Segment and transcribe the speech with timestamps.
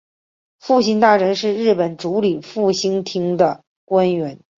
[0.57, 4.39] 复兴大臣是日本主理复兴厅的官员。